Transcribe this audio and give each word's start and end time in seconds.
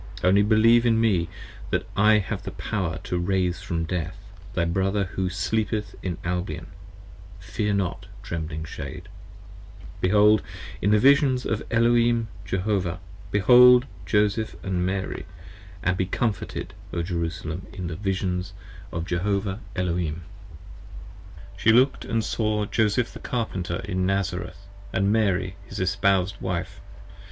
Only 0.23 0.41
believe 0.41 0.83
in 0.83 0.99
me 0.99 1.29
that 1.69 1.85
I 1.95 2.17
have 2.17 2.41
power 2.57 2.97
to 3.03 3.19
raise 3.19 3.61
from 3.61 3.83
death 3.85 4.17
69 4.55 4.55
Thy 4.55 4.65
Brother 4.65 5.03
who 5.13 5.29
Sleepeth 5.29 5.93
in 6.01 6.17
Albion: 6.23 6.65
fear 7.39 7.71
not, 7.75 8.07
trembling 8.23 8.63
Shade. 8.63 9.09
p. 10.01 10.07
6 10.07 10.07
1 10.07 10.09
BEHOLD: 10.11 10.41
in 10.81 10.89
the 10.89 10.97
Visions 10.97 11.45
of 11.45 11.61
Elohim 11.69 12.29
Jehovah, 12.45 12.99
behold 13.29 13.85
Joseph 14.07 14.55
& 14.63 14.63
Mary, 14.63 15.27
And 15.83 15.95
be 15.97 16.07
comforted, 16.07 16.73
O 16.91 17.03
Jerusalem, 17.03 17.67
in 17.71 17.85
the 17.85 17.95
Visions 17.95 18.53
of 18.91 19.05
Jehovah 19.05 19.59
Elohim. 19.75 20.23
She 21.55 21.71
looked 21.71 22.07
& 22.21 22.21
saw 22.23 22.65
Joseph 22.65 23.13
the 23.13 23.19
Carpenter 23.19 23.81
in 23.85 24.07
Nazareth, 24.07 24.65
& 24.85 24.93
Mary 24.99 25.57
His 25.67 25.79
espoused 25.79 26.41
Wife. 26.41 26.81